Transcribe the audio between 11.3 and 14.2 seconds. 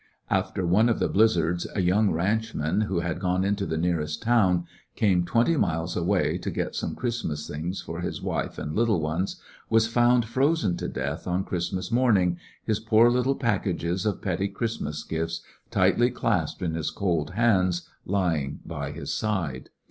Christmas morning, his poor little packages